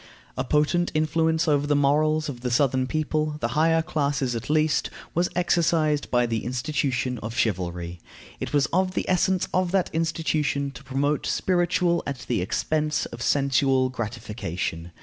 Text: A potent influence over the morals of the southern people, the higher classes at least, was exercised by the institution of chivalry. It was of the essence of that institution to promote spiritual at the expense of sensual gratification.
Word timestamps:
A 0.35 0.43
potent 0.43 0.91
influence 0.95 1.47
over 1.47 1.67
the 1.67 1.75
morals 1.75 2.27
of 2.27 2.41
the 2.41 2.49
southern 2.49 2.87
people, 2.87 3.35
the 3.39 3.49
higher 3.49 3.83
classes 3.83 4.35
at 4.35 4.49
least, 4.49 4.89
was 5.13 5.29
exercised 5.35 6.09
by 6.09 6.25
the 6.25 6.43
institution 6.43 7.19
of 7.19 7.37
chivalry. 7.37 7.99
It 8.39 8.51
was 8.51 8.65
of 8.73 8.95
the 8.95 9.07
essence 9.07 9.47
of 9.53 9.69
that 9.73 9.91
institution 9.93 10.71
to 10.71 10.83
promote 10.83 11.27
spiritual 11.27 12.01
at 12.07 12.25
the 12.27 12.41
expense 12.41 13.05
of 13.13 13.21
sensual 13.21 13.89
gratification. 13.89 14.91